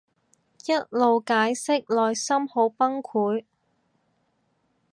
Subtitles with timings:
[0.65, 3.43] 一路解釋內心好崩潰